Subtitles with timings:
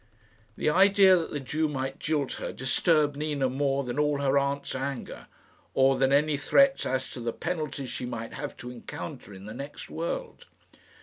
[0.57, 4.73] The idea that the Jew might jilt her disturbed Nina more than all her aunt's
[4.73, 5.27] anger,
[5.75, 9.53] or than any threats as to the penalties she might have to encounter in the
[9.53, 10.47] next world.